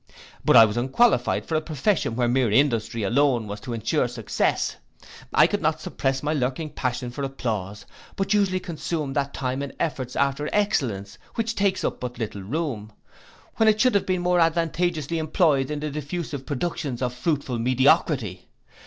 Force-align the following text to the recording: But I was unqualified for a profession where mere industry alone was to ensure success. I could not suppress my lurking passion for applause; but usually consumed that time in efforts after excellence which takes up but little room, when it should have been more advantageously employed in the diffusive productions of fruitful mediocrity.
But 0.43 0.57
I 0.57 0.65
was 0.65 0.77
unqualified 0.77 1.45
for 1.45 1.53
a 1.53 1.61
profession 1.61 2.15
where 2.15 2.27
mere 2.27 2.49
industry 2.49 3.03
alone 3.03 3.45
was 3.45 3.59
to 3.59 3.71
ensure 3.73 4.07
success. 4.07 4.77
I 5.31 5.45
could 5.45 5.61
not 5.61 5.79
suppress 5.79 6.23
my 6.23 6.33
lurking 6.33 6.71
passion 6.71 7.11
for 7.11 7.23
applause; 7.23 7.85
but 8.15 8.33
usually 8.33 8.59
consumed 8.59 9.15
that 9.15 9.31
time 9.31 9.61
in 9.61 9.73
efforts 9.79 10.15
after 10.15 10.49
excellence 10.51 11.19
which 11.35 11.53
takes 11.53 11.83
up 11.83 11.99
but 11.99 12.17
little 12.17 12.41
room, 12.41 12.93
when 13.57 13.69
it 13.69 13.79
should 13.79 13.93
have 13.93 14.07
been 14.07 14.21
more 14.21 14.39
advantageously 14.39 15.19
employed 15.19 15.69
in 15.69 15.81
the 15.81 15.91
diffusive 15.91 16.47
productions 16.47 17.03
of 17.03 17.13
fruitful 17.13 17.59
mediocrity. 17.59 18.49